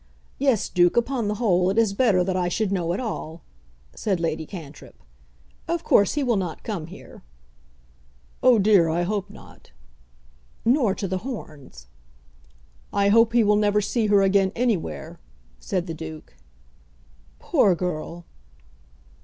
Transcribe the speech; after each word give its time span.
Yes, 0.39 0.67
Duke; 0.67 0.97
upon 0.97 1.27
the 1.27 1.35
whole 1.35 1.69
it 1.69 1.77
is 1.77 1.93
better 1.93 2.23
that 2.23 2.35
I 2.35 2.47
should 2.47 2.71
know 2.71 2.91
it 2.91 2.99
all," 2.99 3.43
said 3.93 4.19
Lady 4.19 4.47
Cantrip. 4.47 4.95
"Of 5.67 5.83
course 5.83 6.15
he 6.15 6.23
will 6.23 6.37
not 6.37 6.63
come 6.63 6.87
here." 6.87 7.21
"Oh 8.41 8.57
dear; 8.57 8.89
I 8.89 9.03
hope 9.03 9.29
not." 9.29 9.69
"Nor 10.65 10.95
to 10.95 11.07
The 11.07 11.19
Horns." 11.19 11.85
"I 12.91 13.09
hope 13.09 13.33
he 13.33 13.43
will 13.43 13.55
never 13.57 13.79
see 13.79 14.07
her 14.07 14.23
again 14.23 14.51
anywhere," 14.55 15.19
said 15.59 15.85
the 15.85 15.93
Duke. 15.93 16.35
"Poor 17.37 17.75
girl!" 17.75 18.25